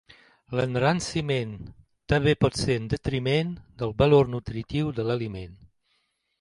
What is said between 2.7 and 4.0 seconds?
en detriment del